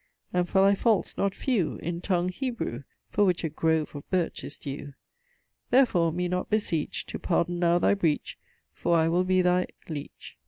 [0.33, 4.43] And for thy faults not few, In tongue Hebrew, For which a grove of birch
[4.43, 4.95] is due.
[5.69, 8.39] Therfore me not beseech To pardon now thy breech
[8.73, 9.67] For I will be thy...
[9.87, 9.89] leech,...
[9.89, 10.37] leech.